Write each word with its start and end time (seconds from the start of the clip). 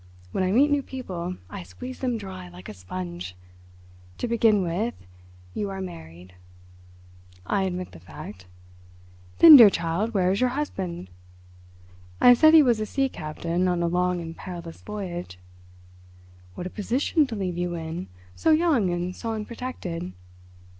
When 0.31 0.43
I 0.43 0.51
meet 0.51 0.71
new 0.71 0.81
people 0.81 1.37
I 1.47 1.61
squeeze 1.61 1.99
them 1.99 2.17
dry 2.17 2.49
like 2.49 2.67
a 2.67 2.73
sponge. 2.73 3.35
To 4.17 4.27
begin 4.27 4.63
with—you 4.63 5.69
are 5.69 5.79
married." 5.79 6.33
I 7.45 7.65
admitted 7.65 7.91
the 7.93 7.99
fact. 7.99 8.47
"Then, 9.37 9.55
dear 9.57 9.69
child, 9.69 10.15
where 10.15 10.31
is 10.31 10.41
your 10.41 10.49
husband?" 10.57 11.11
I 12.19 12.33
said 12.33 12.55
he 12.55 12.63
was 12.63 12.79
a 12.79 12.85
sea 12.87 13.09
captain 13.09 13.67
on 13.67 13.83
a 13.83 13.87
long 13.87 14.19
and 14.21 14.35
perilous 14.35 14.81
voyage. 14.81 15.37
"What 16.55 16.65
a 16.65 16.71
position 16.71 17.27
to 17.27 17.35
leave 17.35 17.59
you 17.59 17.75
in—so 17.75 18.49
young 18.49 18.89
and 18.89 19.15
so 19.15 19.33
unprotected." 19.33 20.13